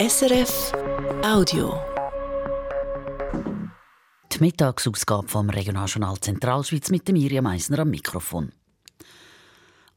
[0.00, 0.72] SRF
[1.22, 1.78] Audio.
[4.32, 8.50] Die Mittagsausgabe vom Regionaljournal Zentralschweiz mit dem Miriam Meisner am Mikrofon.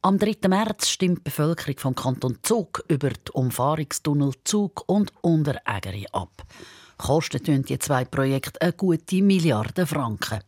[0.02, 0.50] Am 3.
[0.50, 6.44] März stimmt die Bevölkerung vom Kanton Zug über die Umfahrungstunnel Zug und Unterägeri ab.
[6.98, 10.42] Kosten die zwei Projekte eine gute Milliarde Franken.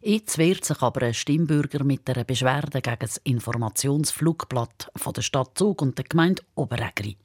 [0.00, 5.56] Jetzt wehrt sich aber ein Stimmbürger mit einer Beschwerde gegen das Informationsflugblatt von der Stadt
[5.56, 7.16] Zug und der Gemeinde Oberägeri.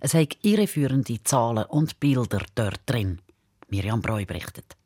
[0.00, 3.20] Es hat irreführende Zahlen und Bilder dort drin.
[3.68, 4.76] Miriam Breu berichtet.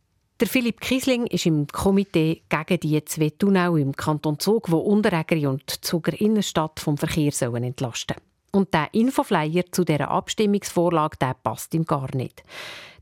[0.40, 5.46] Der Philipp Kiesling ist im Komitee gegen die zwei Tunnel im Kanton Zug, wo Unterägeri
[5.46, 8.16] und Zuger Innenstadt vom Verkehr sollen entlasten
[8.50, 12.42] Und der Infoflyer zu dieser Abstimmungsvorlage der passt ihm gar nicht.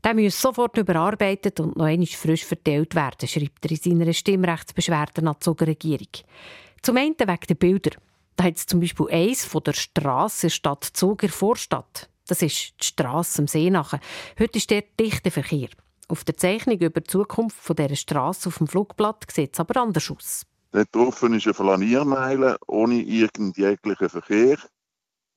[0.03, 5.25] Der muss sofort überarbeitet und noch einmal frisch verteilt werden, schreibt er in seiner Stimmrechtsbeschwerde
[5.25, 6.09] an die Zuger Regierung.
[6.81, 7.91] Zum einen wegen der Bilder.
[8.35, 12.08] Da hat es zum Beispiel eins von der Straße Stadt Zuger Vorstadt.
[12.29, 13.99] Das ist die Straße am See nachher.
[14.37, 15.69] Heute ist der dichter Verkehr.
[16.07, 19.81] Auf der Zeichnung über die Zukunft von dieser Straße auf dem Flugblatt sieht es aber
[19.81, 20.45] anders aus.
[20.71, 24.59] Dort drauf ist eine Flaniermeile ohne irgendjeglichen Verkehr.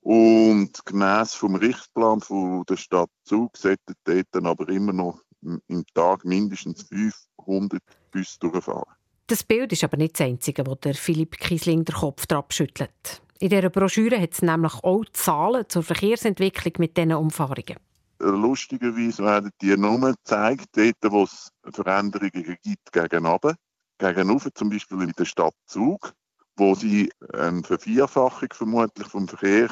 [0.01, 5.85] Und gemäss vom Richtplan von der Stadt Zug sollten dort dann aber immer noch im
[5.95, 8.93] Tag mindestens 500 Busse durchfahren.
[9.25, 13.22] Das Bild ist aber nicht das einzige, wo der Philipp Kiesling den Kopf abschüttelt.
[13.43, 17.75] In dieser Broschüre hat es nämlich auch Zahlen zur Verkehrsentwicklung mit diesen Umfahrungen.
[18.19, 23.55] Lustigerweise werden die nur gezeigt, dort, wo es Veränderungen gibt gegenüber.
[23.97, 26.13] Gegenüber zum Beispiel in der Stadt Zug,
[26.55, 29.71] wo sie eine Vervierfachung vermutlich vom Verkehr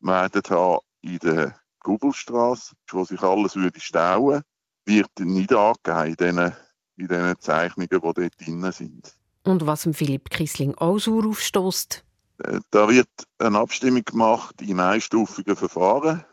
[0.00, 4.40] werden haben in der Gubelstraße, wo sich alles würde stauen,
[4.86, 6.52] wird nicht angegeben in
[6.96, 9.14] in den Zeichnungen, die dort drin sind.
[9.44, 12.06] Und was Philipp Kissling auch sauer aufstößt?
[12.38, 16.24] Äh, da wird eine Abstimmung gemacht in einstufigen Verfahren,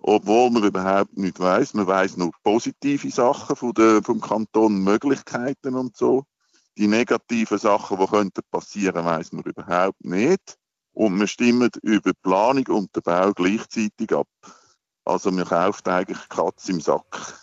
[0.00, 1.74] obwohl man überhaupt nicht weiß.
[1.74, 6.24] Man weiß nur positive Sachen von der, vom Kanton, Möglichkeiten und so.
[6.78, 10.56] Die negativen Sachen, die könnten passieren, weiß man überhaupt nicht.
[10.92, 14.28] Und man stimmt über Planung und den Bau gleichzeitig ab.
[15.04, 17.34] Also man kauft eigentlich Katz im Sack.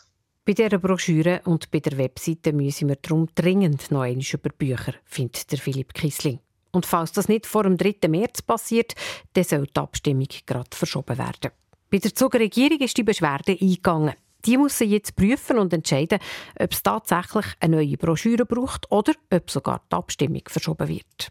[0.45, 4.93] Bei dieser Broschüre und bei der Webseite müssen wir darum dringend noch einmal über Bücher,
[5.03, 6.39] findet der Philipp Kissling.
[6.77, 8.07] Und falls das nicht vor dem 3.
[8.07, 8.93] März passiert,
[9.33, 11.49] dann soll die Abstimmung gerade verschoben werden.
[11.89, 14.13] Bei der Zuger Regierung ist die Beschwerde eingegangen.
[14.45, 16.19] Die muss jetzt prüfen und entscheiden,
[16.59, 21.29] ob es tatsächlich eine neue Broschüre braucht oder ob sogar die Abstimmung verschoben wird.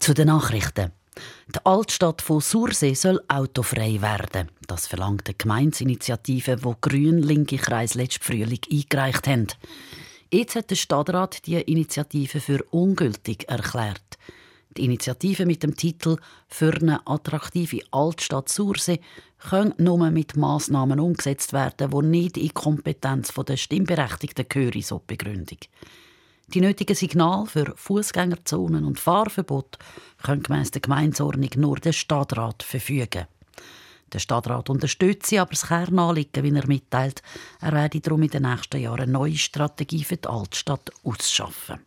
[0.00, 0.92] Zu den Nachrichten.
[1.48, 4.50] Die Altstadt von Sursee soll autofrei werden.
[4.66, 9.46] Das verlangt die Gemeinsinitiative, die grün-linke Kreis letzten Frühling eingereicht haben.
[10.32, 14.16] Jetzt hat der Stadtrat die Initiative für ungültig erklärt.
[14.76, 19.00] Die Initiative mit dem Titel «Für eine attraktive Altstadt Sursee»
[19.40, 24.98] kann nur mit Massnahmen umgesetzt werden, die nicht in die Kompetenz der Stimmberechtigten gehören, so
[25.00, 25.58] die Begründung.
[26.54, 29.78] Die nötigen Signale für Fußgängerzonen und Fahrverbot
[30.22, 33.26] können gemäss der Gemeinsordnung nur der Stadtrat verfügen.
[34.12, 37.22] Der Stadtrat unterstützt sie, aber das Kernanliegen, wie er mitteilt,
[37.60, 41.80] er werde darum in den nächsten Jahren eine neue Strategie für die Altstadt ausschaffen.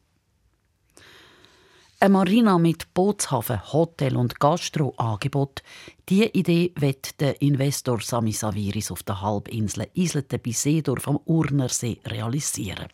[1.99, 5.63] Eine Marina mit Bootshafen, Hotel und Gastro-Angebot.
[6.09, 11.99] Diese Idee wird der Investor Sami Saviris auf der Halbinsel Islete bei Seedorf am Urnersee
[12.05, 12.89] realisieren.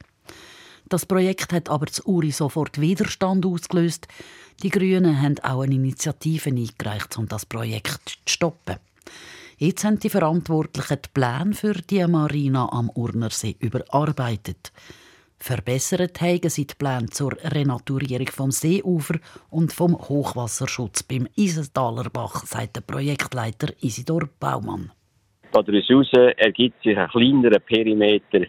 [0.90, 4.08] Das Projekt hat aber zu Uri sofort Widerstand ausgelöst.
[4.62, 8.78] Die Grünen haben auch eine Initiative eingereicht, um das Projekt zu stoppen.
[9.58, 14.72] Jetzt haben die Verantwortlichen die Pläne für die Marina am Urnersee überarbeitet.
[15.38, 22.46] Verbessert haben sie die Pläne zur Renaturierung vom Seeufer und vom Hochwasserschutz beim Isentaler Bach,
[22.46, 24.92] sagt der Projektleiter Isidor Baumann.
[25.52, 28.46] Daraus ergibt sich ein kleinerer Perimeter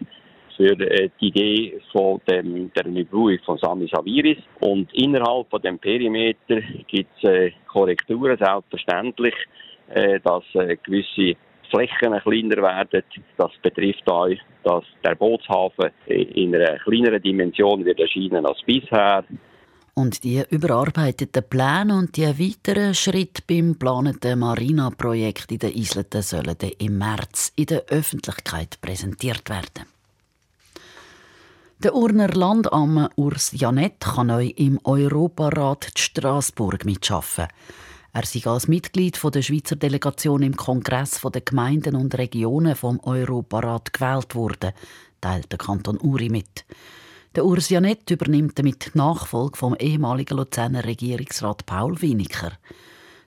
[0.55, 4.37] für äh, die Idee von dem, der Neubauung von Sami Saviris.
[4.59, 9.33] Und innerhalb von dem Perimeter gibt es äh, Korrekturen, selbstverständlich,
[10.23, 10.43] dass
[10.83, 11.37] gewisse
[11.69, 13.03] Flächen kleiner werden.
[13.37, 14.29] Das betrifft auch,
[14.63, 19.23] dass der Bootshafen in einer kleineren Dimension wird erscheinen als bisher.
[19.93, 26.55] Und die überarbeiteten Pläne und die weiteren Schritte beim geplanten Marina-Projekt in den Isleten sollen
[26.79, 29.85] im März in der Öffentlichkeit präsentiert werden.
[31.79, 37.47] Der Urner Landamme Urs Janett kann neu im Europarat Straßburg mitschaffen.
[38.13, 43.93] Er sei als Mitglied der Schweizer Delegation im Kongress der Gemeinden und Regionen vom Europarat
[43.93, 44.73] gewählt worden,
[45.21, 46.65] teilt der Kanton Uri mit.
[47.35, 52.51] Der Urs Janett übernimmt damit die Nachfolge vom ehemaligen Luzerner Regierungsrat Paul Winiker.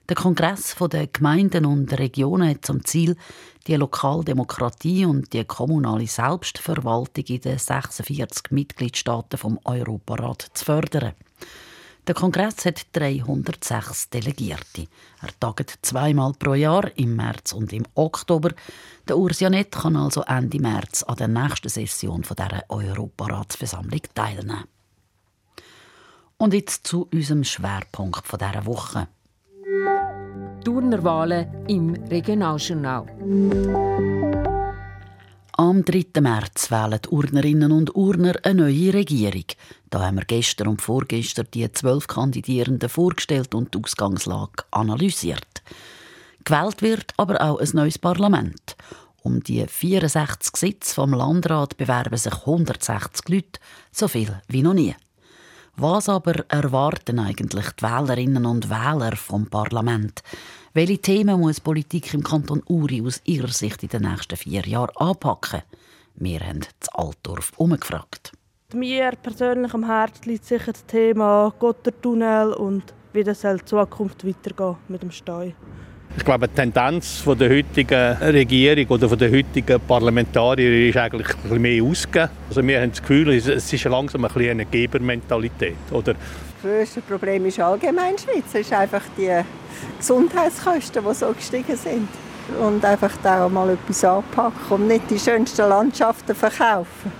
[0.07, 3.17] Der Kongress der Gemeinden und Regionen hat zum Ziel,
[3.65, 11.13] die Lokaldemokratie und die kommunale Selbstverwaltung in den 46 Mitgliedstaaten vom Europarat zu fördern.
[12.07, 14.87] Der Kongress hat 306 Delegierte.
[15.23, 18.51] Er tagt zweimal pro Jahr, im März und im Oktober.
[19.07, 24.65] Der Ursianet kann also Ende März an der nächsten Session dieser Europaratsversammlung teilnehmen.
[26.37, 29.07] Und jetzt zu unserem Schwerpunkt dieser Woche.
[30.63, 33.05] Turnerwahlen im Regionaljournal.
[35.57, 36.19] Am 3.
[36.19, 39.45] März wählen die Urnerinnen und Urner eine neue Regierung.
[39.89, 45.63] Da haben wir gestern und vorgestern die zwölf Kandidierenden vorgestellt und die Ausgangslage analysiert.
[46.43, 48.75] Gewählt wird aber auch ein neues Parlament.
[49.23, 53.59] Um die 64 Sitze vom Landrat bewerben sich 160 Leute,
[53.93, 54.93] so viel wie noch nie.
[55.77, 60.21] Was aber erwarten eigentlich die Wählerinnen und Wähler vom Parlament?
[60.75, 64.93] Welche Themen muss Politik im Kanton Uri aus ihrer Sicht in den nächsten vier Jahren
[64.97, 65.61] anpacken?
[66.15, 68.33] Wir haben das Altdorf umgefragt.
[68.73, 74.75] Mir persönlich am Herzen liegt sicher das Thema Gottertunnel und wie das in Zukunft weitergehen
[74.89, 75.51] mit dem Steu.
[76.17, 81.27] Ich glaube, die Tendenz von der heutigen Regierung oder von der heutigen Parlamentarier ist eigentlich
[81.27, 82.29] ein bisschen mehr ausgegeben.
[82.49, 85.75] Also wir haben das Gefühl, es ist langsam ein bisschen eine Gebermentalität.
[85.91, 86.23] Oder das
[86.61, 88.45] grösste Problem ist allgemein Schweiz.
[88.53, 89.29] Es ist einfach die
[89.97, 92.07] Gesundheitskosten, die so gestiegen sind.
[92.61, 97.11] Und einfach da mal etwas anpacken und nicht die schönsten Landschaften verkaufen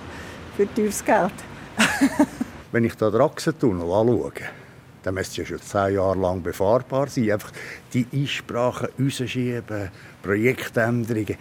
[0.56, 1.34] für teures Geld.
[2.72, 4.32] Wenn ich den Raxentunnel anschaue,
[5.06, 7.30] dann müsste ja schon zehn Jahre lang befahrbar sein.
[7.30, 7.52] Einfach
[7.94, 11.36] die Einsprachen rausschieben, Projektänderungen.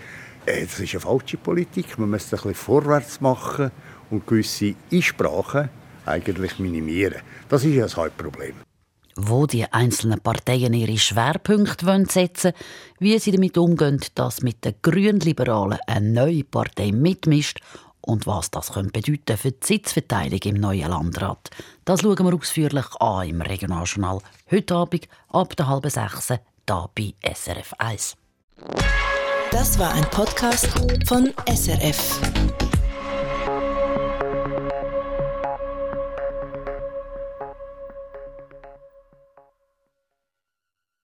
[0.45, 1.97] Äh, das ist eine falsche Politik.
[1.97, 3.71] Man müsste ein bisschen vorwärts machen
[4.11, 5.69] und gewisse Einsprachen
[6.05, 7.21] eigentlich minimieren.
[7.49, 8.53] Das ist ja das Hauptproblem
[9.17, 12.63] wo die einzelnen Parteien ihre Schwerpunkte setzen wollen,
[12.99, 17.61] wie sie damit umgehen, dass mit den Grünliberalen eine neue Partei mitmischt
[18.05, 21.49] und was das bedeuten für die Sitzverteilung im neuen Landrat.
[21.83, 24.19] Das schauen wir ausführlich an im Regionaljournal
[24.51, 28.15] heute Abend ab der halben sechs hier bei SRF 1.
[29.51, 30.67] Das war ein Podcast
[31.07, 32.54] von SRF.